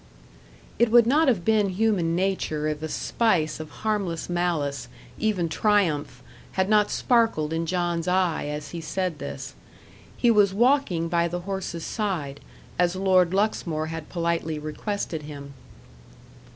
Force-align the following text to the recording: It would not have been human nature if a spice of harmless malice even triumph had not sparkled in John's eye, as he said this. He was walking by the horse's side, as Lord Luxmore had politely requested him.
It 0.79 0.89
would 0.89 1.05
not 1.05 1.27
have 1.27 1.45
been 1.45 1.69
human 1.69 2.15
nature 2.15 2.67
if 2.67 2.81
a 2.81 2.87
spice 2.89 3.59
of 3.59 3.69
harmless 3.85 4.31
malice 4.31 4.87
even 5.19 5.47
triumph 5.47 6.23
had 6.53 6.67
not 6.69 6.89
sparkled 6.89 7.53
in 7.53 7.67
John's 7.67 8.07
eye, 8.07 8.45
as 8.47 8.69
he 8.71 8.81
said 8.81 9.19
this. 9.19 9.53
He 10.17 10.31
was 10.31 10.55
walking 10.55 11.07
by 11.07 11.27
the 11.27 11.41
horse's 11.41 11.85
side, 11.85 12.39
as 12.79 12.95
Lord 12.95 13.31
Luxmore 13.31 13.89
had 13.93 14.09
politely 14.09 14.57
requested 14.57 15.21
him. 15.21 15.53